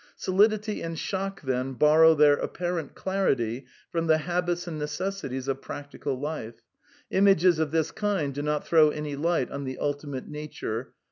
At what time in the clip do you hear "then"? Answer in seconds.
1.43-1.73